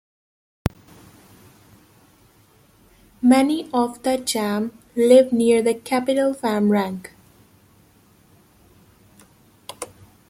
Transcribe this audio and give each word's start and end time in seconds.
Many 3.21 3.69
of 3.71 4.01
the 4.01 4.17
Cham 4.17 4.75
live 4.95 5.31
near 5.31 5.61
the 5.61 5.75
capital 5.75 6.33
Phan 6.33 6.69
Rang. 6.69 7.05